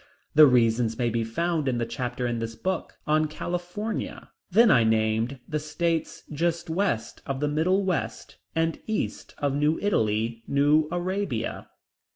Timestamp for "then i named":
4.49-5.37